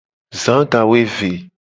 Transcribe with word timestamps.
Za 0.41 0.55
gawoeve. 0.71 1.31